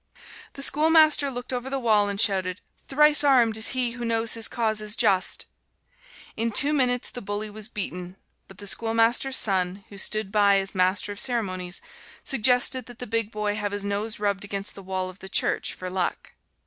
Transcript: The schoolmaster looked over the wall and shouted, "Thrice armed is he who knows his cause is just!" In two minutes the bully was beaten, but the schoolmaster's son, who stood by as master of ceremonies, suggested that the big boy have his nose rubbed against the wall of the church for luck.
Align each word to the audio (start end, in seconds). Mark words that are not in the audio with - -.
The 0.53 0.63
schoolmaster 0.63 1.29
looked 1.29 1.53
over 1.53 1.69
the 1.69 1.77
wall 1.77 2.09
and 2.09 2.19
shouted, 2.19 2.59
"Thrice 2.87 3.23
armed 3.23 3.55
is 3.55 3.67
he 3.77 3.91
who 3.91 4.03
knows 4.03 4.33
his 4.33 4.47
cause 4.47 4.81
is 4.81 4.95
just!" 4.95 5.45
In 6.35 6.51
two 6.51 6.73
minutes 6.73 7.11
the 7.11 7.21
bully 7.21 7.51
was 7.51 7.69
beaten, 7.69 8.17
but 8.47 8.57
the 8.57 8.65
schoolmaster's 8.65 9.37
son, 9.37 9.85
who 9.89 9.99
stood 9.99 10.31
by 10.31 10.57
as 10.57 10.73
master 10.73 11.11
of 11.11 11.19
ceremonies, 11.19 11.83
suggested 12.23 12.87
that 12.87 12.97
the 12.97 13.05
big 13.05 13.29
boy 13.31 13.53
have 13.53 13.73
his 13.73 13.85
nose 13.85 14.17
rubbed 14.19 14.43
against 14.43 14.73
the 14.73 14.81
wall 14.81 15.07
of 15.07 15.19
the 15.19 15.29
church 15.29 15.75
for 15.75 15.87
luck. 15.87 16.33